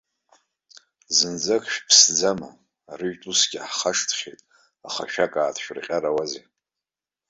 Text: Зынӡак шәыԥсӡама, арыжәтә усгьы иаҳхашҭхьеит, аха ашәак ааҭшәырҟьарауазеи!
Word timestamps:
Зынӡак 1.15 1.63
шәыԥсӡама, 1.73 2.49
арыжәтә 2.91 3.27
усгьы 3.29 3.57
иаҳхашҭхьеит, 3.57 4.39
аха 4.87 5.03
ашәак 5.07 5.33
ааҭшәырҟьарауазеи! 5.35 6.43